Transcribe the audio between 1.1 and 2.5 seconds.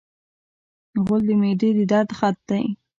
د معدې د درد خط